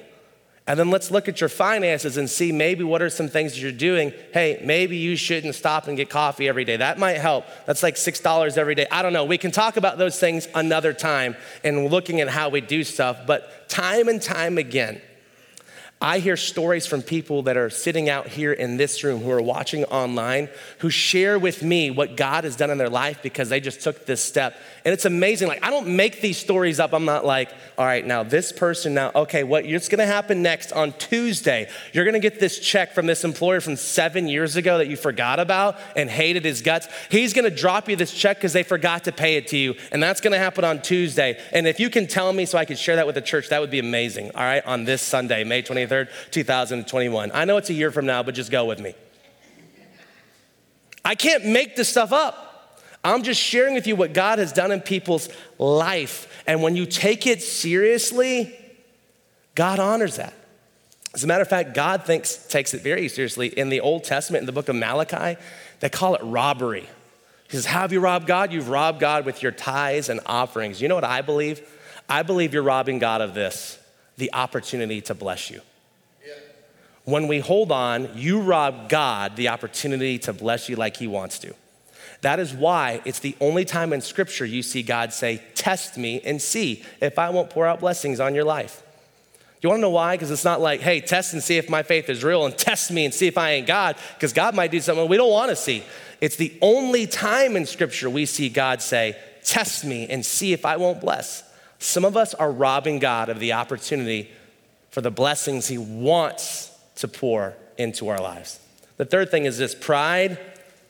[0.65, 3.59] And then let's look at your finances and see maybe what are some things that
[3.59, 4.13] you're doing.
[4.31, 6.77] Hey, maybe you shouldn't stop and get coffee every day.
[6.77, 7.45] That might help.
[7.65, 8.85] That's like $6 every day.
[8.91, 9.25] I don't know.
[9.25, 13.25] We can talk about those things another time and looking at how we do stuff.
[13.25, 15.01] But time and time again,
[16.01, 19.41] I hear stories from people that are sitting out here in this room who are
[19.41, 23.59] watching online who share with me what God has done in their life because they
[23.59, 24.55] just took this step.
[24.85, 25.49] And it's amazing.
[25.49, 26.93] Like, I don't make these stories up.
[26.93, 30.93] I'm not like, all right, now this person, now, okay, what's gonna happen next on
[30.93, 31.67] Tuesday?
[31.91, 35.41] You're gonna get this check from this employer from seven years ago that you forgot
[35.41, 36.87] about and hated his guts.
[37.11, 39.75] He's gonna drop you this check because they forgot to pay it to you.
[39.91, 41.37] And that's gonna happen on Tuesday.
[41.51, 43.59] And if you can tell me so I can share that with the church, that
[43.59, 45.88] would be amazing, all right, on this Sunday, May 20th.
[45.89, 47.31] 23rd, 2021.
[47.33, 48.93] I know it's a year from now, but just go with me.
[51.03, 52.45] I can't make this stuff up.
[53.03, 56.43] I'm just sharing with you what God has done in people's life.
[56.45, 58.55] And when you take it seriously,
[59.55, 60.33] God honors that.
[61.13, 63.47] As a matter of fact, God thinks, takes it very seriously.
[63.47, 65.39] In the Old Testament, in the book of Malachi,
[65.79, 66.87] they call it robbery.
[67.49, 68.51] He says, How have you robbed God?
[68.51, 70.81] You've robbed God with your tithes and offerings.
[70.81, 71.67] You know what I believe?
[72.07, 73.79] I believe you're robbing God of this
[74.17, 75.61] the opportunity to bless you.
[77.05, 81.39] When we hold on, you rob God the opportunity to bless you like He wants
[81.39, 81.55] to.
[82.21, 86.21] That is why it's the only time in Scripture you see God say, Test me
[86.23, 88.83] and see if I won't pour out blessings on your life.
[89.61, 90.15] You wanna know why?
[90.15, 92.91] Because it's not like, hey, test and see if my faith is real and test
[92.91, 95.55] me and see if I ain't God, because God might do something we don't wanna
[95.55, 95.83] see.
[96.21, 100.65] It's the only time in Scripture we see God say, Test me and see if
[100.65, 101.43] I won't bless.
[101.79, 104.29] Some of us are robbing God of the opportunity
[104.91, 106.68] for the blessings He wants
[106.99, 108.59] to pour into our lives.
[108.97, 110.37] The third thing is this pride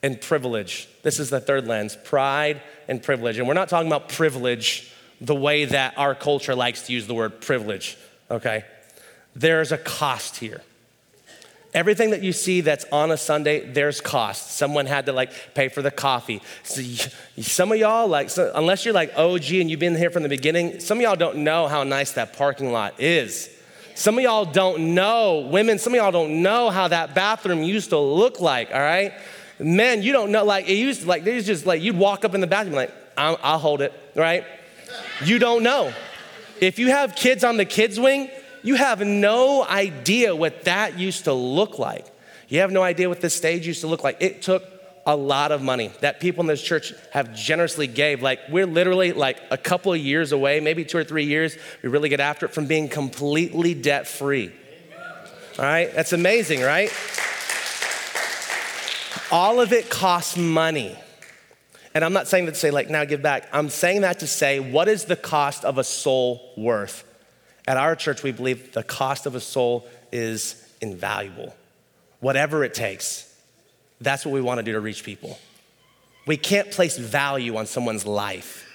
[0.01, 0.87] and privilege.
[1.03, 3.37] This is the third lens pride and privilege.
[3.37, 4.91] And we're not talking about privilege
[5.21, 7.97] the way that our culture likes to use the word privilege,
[8.31, 8.63] okay?
[9.35, 10.61] There's a cost here.
[11.71, 14.53] Everything that you see that's on a Sunday, there's cost.
[14.53, 16.41] Someone had to like pay for the coffee.
[16.63, 16.81] So
[17.41, 20.29] some of y'all, like, so unless you're like OG and you've been here from the
[20.29, 23.55] beginning, some of y'all don't know how nice that parking lot is.
[23.99, 27.89] Some of y'all don't know, women, some of y'all don't know how that bathroom used
[27.89, 29.11] to look like, all right?
[29.59, 32.33] Men, you don't know, like, it used to, like, there's just like, you'd walk up
[32.33, 34.45] in the bathroom, like, I'll, I'll hold it, right?
[35.25, 35.93] You don't know.
[36.61, 38.29] If you have kids on the kids' wing,
[38.63, 42.05] you have no idea what that used to look like.
[42.47, 44.15] You have no idea what this stage used to look like.
[44.21, 44.63] It took
[45.09, 48.21] a lot of money that people in this church have generously gave.
[48.21, 51.89] Like we're literally like a couple of years away, maybe two or three years, we
[51.89, 54.51] really get after it from being completely debt free.
[55.57, 56.91] All right, that's amazing, right?
[59.31, 60.95] All of it costs money.
[61.95, 63.49] And I'm not saying that to say, like, now give back.
[63.51, 67.03] I'm saying that to say, what is the cost of a soul worth?
[67.67, 71.55] At our church, we believe the cost of a soul is invaluable.
[72.19, 73.28] Whatever it takes,
[74.01, 75.37] that's what we want to do to reach people.
[76.25, 78.65] We can't place value on someone's life.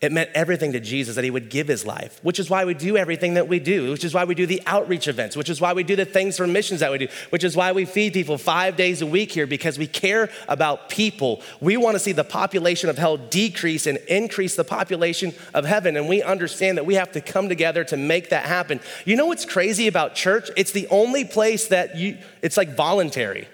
[0.00, 2.72] It meant everything to Jesus that he would give his life, which is why we
[2.72, 5.60] do everything that we do, which is why we do the outreach events, which is
[5.60, 8.12] why we do the things for missions that we do, which is why we feed
[8.12, 11.42] people five days a week here because we care about people.
[11.60, 15.96] We want to see the population of hell decrease and increase the population of heaven.
[15.96, 18.78] And we understand that we have to come together to make that happen.
[19.04, 20.48] You know what's crazy about church?
[20.56, 23.48] It's the only place that you, it's like voluntary.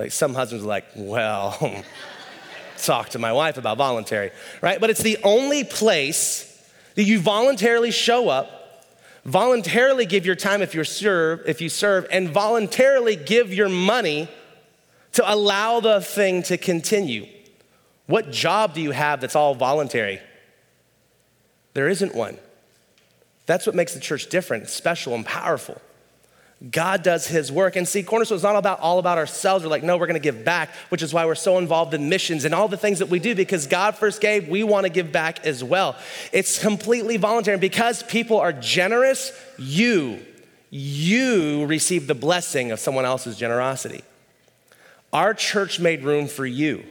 [0.00, 1.84] Like some husbands are like, well,
[2.78, 4.30] talk to my wife about voluntary,
[4.62, 4.80] right?
[4.80, 6.46] But it's the only place
[6.94, 8.86] that you voluntarily show up,
[9.26, 14.26] voluntarily give your time if you serve, if you serve, and voluntarily give your money
[15.12, 17.26] to allow the thing to continue.
[18.06, 20.18] What job do you have that's all voluntary?
[21.74, 22.38] There isn't one.
[23.44, 25.78] That's what makes the church different, special, and powerful.
[26.68, 27.76] God does his work.
[27.76, 29.64] And see, Cornerstone is not about all about ourselves.
[29.64, 32.44] We're like, no, we're gonna give back, which is why we're so involved in missions
[32.44, 35.46] and all the things that we do because God first gave, we wanna give back
[35.46, 35.96] as well.
[36.32, 37.54] It's completely voluntary.
[37.54, 40.20] And because people are generous, you,
[40.68, 44.04] you receive the blessing of someone else's generosity.
[45.14, 46.84] Our church made room for you.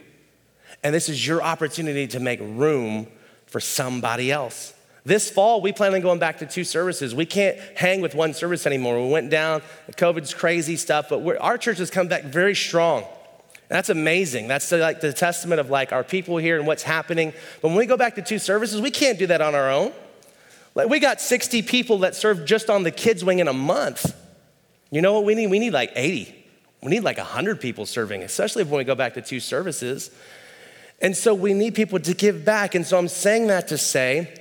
[0.82, 3.06] And this is your opportunity to make room
[3.46, 4.74] for somebody else.
[5.04, 7.14] This fall, we plan on going back to two services.
[7.14, 9.02] We can't hang with one service anymore.
[9.02, 13.04] We went down, COVID's crazy stuff, but our church has come back very strong.
[13.68, 14.48] That's amazing.
[14.48, 17.32] That's the, like the testament of like our people here and what's happening.
[17.62, 19.92] But when we go back to two services, we can't do that on our own.
[20.74, 24.14] Like we got 60 people that serve just on the kids wing in a month.
[24.90, 25.46] You know what we need?
[25.46, 26.34] We need like 80.
[26.82, 30.10] We need like 100 people serving, especially when we go back to two services.
[31.00, 32.74] And so we need people to give back.
[32.74, 34.34] And so I'm saying that to say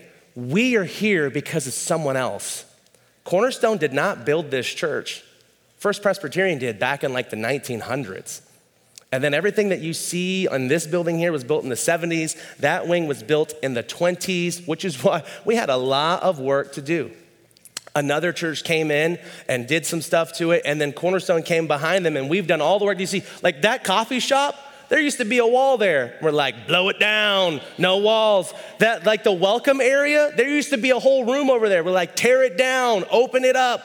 [0.47, 2.65] we are here because of someone else.
[3.23, 5.23] Cornerstone did not build this church.
[5.78, 8.41] First Presbyterian did back in like the 1900s.
[9.12, 12.38] And then everything that you see on this building here was built in the 70s.
[12.58, 16.39] That wing was built in the 20s, which is why we had a lot of
[16.39, 17.12] work to do.
[17.95, 22.06] Another church came in and did some stuff to it, and then Cornerstone came behind
[22.06, 22.99] them, and we've done all the work.
[22.99, 24.56] You see, like that coffee shop,
[24.89, 26.17] there used to be a wall there.
[26.21, 28.54] We're like, blow it down, no walls.
[28.80, 31.84] That, like the welcome area, there used to be a whole room over there.
[31.84, 33.84] We're like, tear it down, open it up.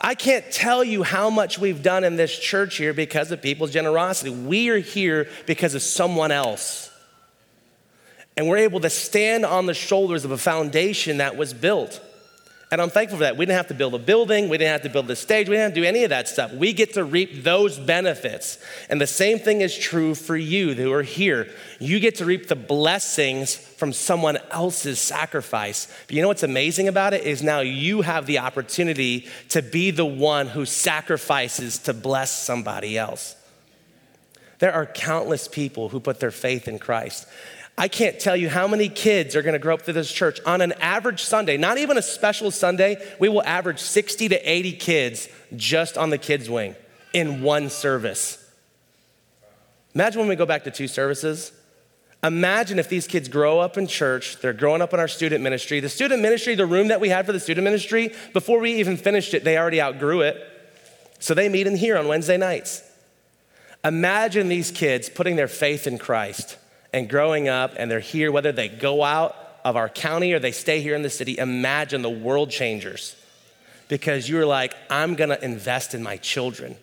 [0.00, 3.72] I can't tell you how much we've done in this church here because of people's
[3.72, 4.30] generosity.
[4.30, 6.90] We are here because of someone else.
[8.36, 12.00] And we're able to stand on the shoulders of a foundation that was built.
[12.70, 13.38] And I'm thankful for that.
[13.38, 15.54] We didn't have to build a building, we didn't have to build a stage, we
[15.54, 16.52] didn't have to do any of that stuff.
[16.52, 18.58] We get to reap those benefits.
[18.90, 21.48] And the same thing is true for you who are here.
[21.80, 25.86] You get to reap the blessings from someone else's sacrifice.
[26.06, 29.90] But you know what's amazing about it is now you have the opportunity to be
[29.90, 33.34] the one who sacrifices to bless somebody else.
[34.58, 37.26] There are countless people who put their faith in Christ.
[37.78, 40.40] I can't tell you how many kids are gonna grow up through this church.
[40.44, 44.72] On an average Sunday, not even a special Sunday, we will average 60 to 80
[44.72, 46.74] kids just on the kids' wing
[47.12, 48.44] in one service.
[49.94, 51.52] Imagine when we go back to two services.
[52.24, 55.78] Imagine if these kids grow up in church, they're growing up in our student ministry.
[55.78, 58.96] The student ministry, the room that we had for the student ministry, before we even
[58.96, 60.36] finished it, they already outgrew it.
[61.20, 62.82] So they meet in here on Wednesday nights.
[63.84, 66.56] Imagine these kids putting their faith in Christ
[66.92, 70.52] and growing up and they're here, whether they go out of our county or they
[70.52, 73.16] stay here in the city, imagine the world changers.
[73.88, 76.76] Because you're like, I'm gonna invest in my children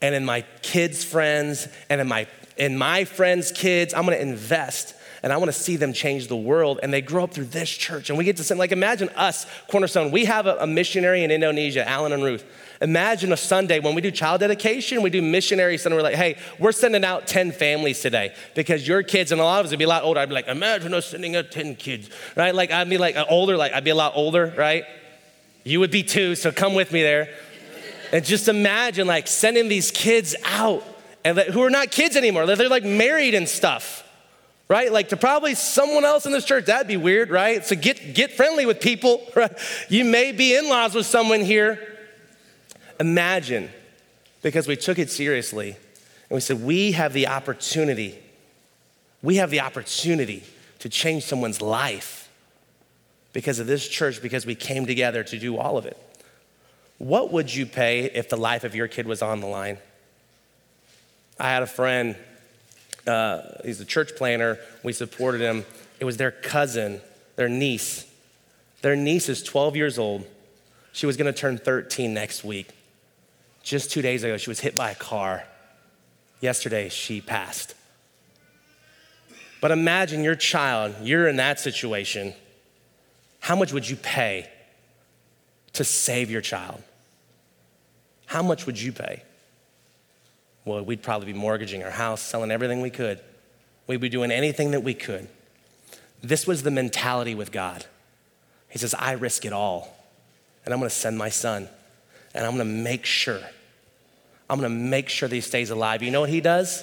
[0.00, 2.26] and in my kids' friends and in my
[2.56, 3.92] in my friends' kids.
[3.92, 4.94] I'm gonna invest.
[5.26, 6.78] And I want to see them change the world.
[6.84, 8.10] And they grow up through this church.
[8.10, 10.12] And we get to send, like, imagine us, Cornerstone.
[10.12, 12.44] We have a, a missionary in Indonesia, Alan and Ruth.
[12.80, 15.96] Imagine a Sunday when we do child dedication, we do missionary Sunday.
[15.96, 19.58] We're like, hey, we're sending out 10 families today because your kids, and a lot
[19.58, 20.20] of us would be a lot older.
[20.20, 22.54] I'd be like, imagine us sending out 10 kids, right?
[22.54, 24.84] Like, I'd be like uh, older, like, I'd be a lot older, right?
[25.64, 27.34] You would be too, so come with me there.
[28.12, 30.84] And just imagine like sending these kids out
[31.24, 32.46] and who are not kids anymore.
[32.46, 34.04] They're like married and stuff
[34.68, 34.92] right?
[34.92, 37.64] Like to probably someone else in this church, that'd be weird, right?
[37.64, 39.56] So get, get friendly with people, right?
[39.88, 41.78] You may be in laws with someone here.
[42.98, 43.70] Imagine,
[44.42, 45.76] because we took it seriously
[46.28, 48.18] and we said, we have the opportunity,
[49.22, 50.42] we have the opportunity
[50.78, 52.28] to change someone's life
[53.32, 55.96] because of this church, because we came together to do all of it.
[56.98, 59.76] What would you pay if the life of your kid was on the line?
[61.38, 62.16] I had a friend,
[63.06, 64.58] uh, he's a church planner.
[64.82, 65.64] We supported him.
[66.00, 67.00] It was their cousin,
[67.36, 68.06] their niece.
[68.82, 70.26] Their niece is 12 years old.
[70.92, 72.68] She was gonna turn 13 next week.
[73.62, 75.44] Just two days ago, she was hit by a car.
[76.40, 77.74] Yesterday, she passed.
[79.60, 82.34] But imagine your child, you're in that situation.
[83.40, 84.48] How much would you pay
[85.72, 86.82] to save your child?
[88.26, 89.22] How much would you pay?
[90.66, 93.20] Well, we'd probably be mortgaging our house, selling everything we could.
[93.86, 95.28] We'd be doing anything that we could.
[96.22, 97.86] This was the mentality with God.
[98.68, 99.96] He says, I risk it all,
[100.64, 101.68] and I'm gonna send my son,
[102.34, 103.40] and I'm gonna make sure.
[104.50, 106.02] I'm gonna make sure that he stays alive.
[106.02, 106.82] You know what he does?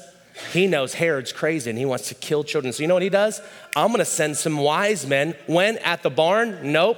[0.51, 2.73] He knows Herod's crazy and he wants to kill children.
[2.73, 3.39] So, you know what he does?
[3.75, 5.35] I'm gonna send some wise men.
[5.45, 5.77] When?
[5.79, 6.71] At the barn?
[6.71, 6.97] Nope.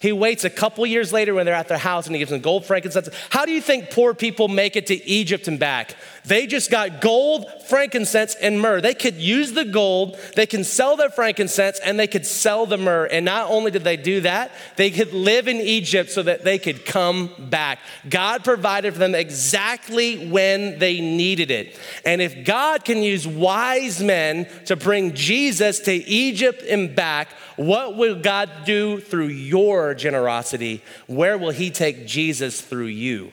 [0.00, 2.40] He waits a couple years later when they're at their house and he gives them
[2.40, 3.10] gold, frankincense.
[3.28, 5.94] How do you think poor people make it to Egypt and back?
[6.24, 8.80] They just got gold, frankincense, and myrrh.
[8.80, 12.76] They could use the gold, they can sell their frankincense, and they could sell the
[12.76, 13.06] myrrh.
[13.06, 16.58] And not only did they do that, they could live in Egypt so that they
[16.58, 17.78] could come back.
[18.08, 21.78] God provided for them exactly when they needed it.
[22.04, 27.96] And if God can use wise men to bring Jesus to Egypt and back, what
[27.96, 30.82] will God do through your generosity?
[31.06, 33.32] Where will He take Jesus through you?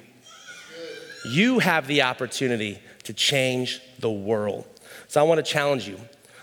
[1.29, 4.65] You have the opportunity to change the world.
[5.07, 5.99] So I want to challenge you.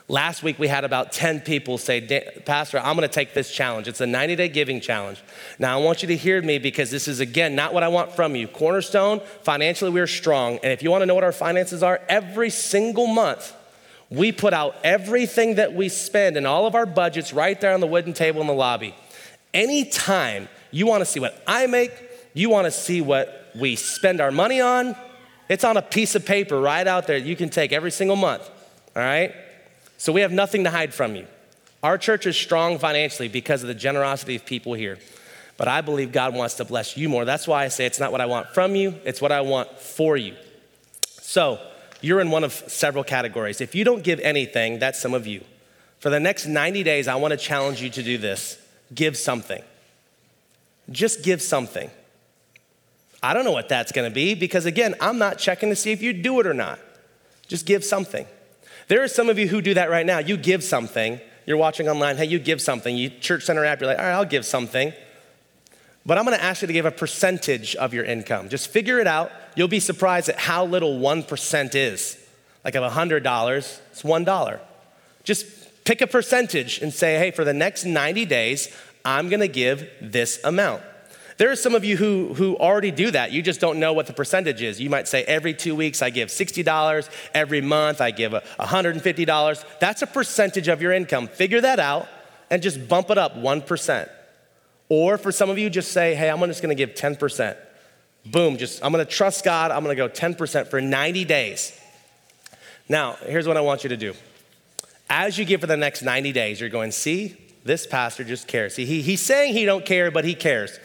[0.07, 2.01] Last week we had about 10 people say,
[2.45, 3.89] Pastor, I'm going to take this challenge.
[3.89, 5.22] It's a 90 day giving challenge.
[5.59, 8.12] Now I want you to hear me because this is, again, not what I want
[8.12, 8.47] from you.
[8.47, 10.59] Cornerstone, financially, we're strong.
[10.62, 13.55] And if you want to know what our finances are, every single month,
[14.11, 17.80] we put out everything that we spend and all of our budgets right there on
[17.80, 18.95] the wooden table in the lobby.
[19.55, 21.93] Anytime you want to see what I make,
[22.35, 24.97] you want to see what we spend our money on,
[25.49, 28.49] it's on a piece of paper right out there you can take every single month.
[28.97, 29.35] All right?
[29.99, 31.27] So we have nothing to hide from you.
[31.83, 34.99] Our church is strong financially because of the generosity of people here.
[35.57, 37.25] But I believe God wants to bless you more.
[37.25, 39.79] That's why I say it's not what I want from you, it's what I want
[39.79, 40.35] for you.
[41.21, 41.61] So,
[42.01, 43.61] you're in one of several categories.
[43.61, 45.43] If you don't give anything, that's some of you.
[46.01, 48.59] For the next 90 days, I want to challenge you to do this
[48.95, 49.63] give something.
[50.91, 51.91] Just give something.
[53.25, 55.93] I don't know what that's going to be because, again, I'm not checking to see
[55.93, 56.79] if you do it or not.
[57.49, 58.27] Just give something.
[58.89, 60.18] There are some of you who do that right now.
[60.18, 61.18] You give something.
[61.47, 62.18] You're watching online.
[62.18, 62.95] Hey, you give something.
[62.95, 63.81] You church center app.
[63.81, 64.93] You're like, all right, I'll give something.
[66.05, 68.51] But I'm going to ask you to give a percentage of your income.
[68.51, 69.33] Just figure it out.
[69.57, 72.18] You'll be surprised at how little 1% is.
[72.62, 74.61] Like of $100, it's $1.
[75.22, 78.68] Just pick a percentage and say, hey, for the next 90 days,
[79.03, 80.83] I'm going to give this amount.
[81.37, 83.32] There are some of you who, who already do that.
[83.32, 84.80] You just don't know what the percentage is.
[84.80, 89.64] You might say, every two weeks I give $60, every month I give $150.
[89.80, 91.26] That's a percentage of your income.
[91.26, 92.09] Figure that out
[92.51, 94.09] and just bump it up 1%.
[94.89, 97.57] Or for some of you, just say, hey, I'm just gonna give 10%.
[98.26, 101.78] Boom, just I'm gonna trust God, I'm gonna go 10% for 90 days.
[102.89, 104.14] Now, here's what I want you to do.
[105.09, 108.74] As you give for the next 90 days, you're going, see, this pastor just cares.
[108.74, 110.78] See, he, he's saying he don't care, but he cares.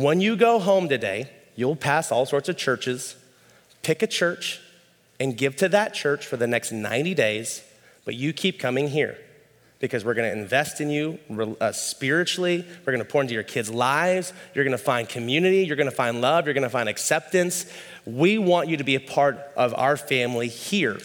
[0.00, 3.16] When you go home today, you'll pass all sorts of churches,
[3.82, 4.58] pick a church,
[5.18, 7.62] and give to that church for the next 90 days,
[8.06, 9.18] but you keep coming here
[9.78, 11.18] because we're going to invest in you
[11.60, 12.64] uh, spiritually.
[12.86, 14.32] We're going to pour into your kids' lives.
[14.54, 15.66] You're going to find community.
[15.66, 16.46] You're going to find love.
[16.46, 17.70] You're going to find acceptance.
[18.06, 20.98] We want you to be a part of our family here.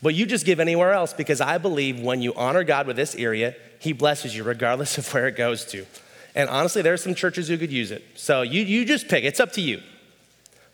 [0.00, 3.14] But you just give anywhere else because I believe when you honor God with this
[3.16, 5.84] area, He blesses you regardless of where it goes to.
[6.34, 8.04] And honestly, there are some churches who could use it.
[8.14, 9.82] So you, you just pick, it's up to you.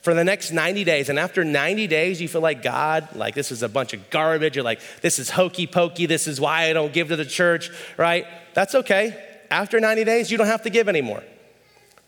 [0.02, 1.08] for the next 90 days.
[1.08, 4.54] And after 90 days, you feel like God, like this is a bunch of garbage.
[4.54, 6.06] You're like, this is hokey pokey.
[6.06, 8.24] This is why I don't give to the church, right?
[8.54, 9.20] That's okay.
[9.50, 11.24] After 90 days, you don't have to give anymore.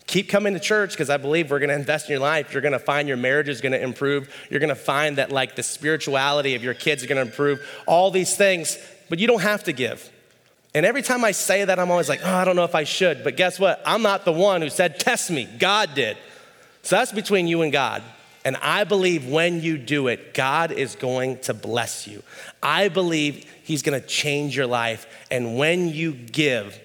[0.07, 2.53] Keep coming to church because I believe we're going to invest in your life.
[2.53, 4.33] You're going to find your marriage is going to improve.
[4.49, 7.61] You're going to find that like the spirituality of your kids is going to improve.
[7.85, 8.79] All these things,
[9.09, 10.11] but you don't have to give.
[10.79, 12.85] And every time I say that, I'm always like, oh, I don't know if I
[12.85, 13.25] should.
[13.25, 13.83] But guess what?
[13.85, 15.49] I'm not the one who said, test me.
[15.59, 16.17] God did.
[16.83, 18.05] So that's between you and God.
[18.45, 22.23] And I believe when you do it, God is going to bless you.
[22.63, 25.09] I believe He's going to change your life.
[25.33, 26.79] And when you give,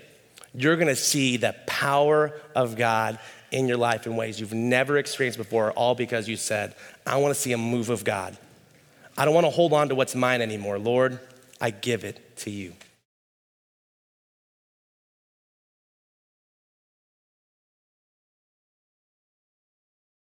[0.55, 3.19] you're going to see the power of God
[3.51, 6.73] in your life in ways you've never experienced before, all because you said,
[7.05, 8.35] I want to see a move of God.
[9.15, 10.79] I don't want to hold on to what's mine anymore.
[10.79, 11.19] Lord,
[11.61, 12.73] I give it to you.